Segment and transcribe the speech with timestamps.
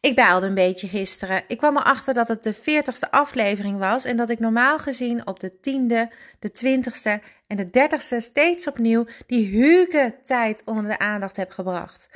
[0.00, 1.42] Ik baalde een beetje gisteren.
[1.48, 5.40] Ik kwam erachter dat het de 40ste aflevering was en dat ik normaal gezien op
[5.40, 11.36] de 10e, de 20ste en de 30ste steeds opnieuw die huge tijd onder de aandacht
[11.36, 12.08] heb gebracht.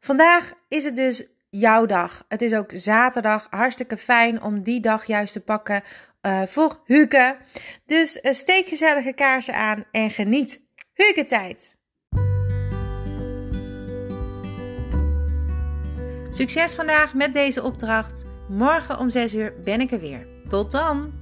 [0.00, 2.24] Vandaag is het dus jouw dag.
[2.28, 3.46] Het is ook zaterdag.
[3.50, 5.82] Hartstikke fijn om die dag juist te pakken
[6.22, 7.36] uh, voor Huke.
[7.86, 10.60] Dus uh, steek gezellige kaarsen aan en geniet.
[10.94, 11.80] Huke tijd!
[16.34, 18.24] Succes vandaag met deze opdracht.
[18.48, 20.26] Morgen om 6 uur ben ik er weer.
[20.48, 21.21] Tot dan!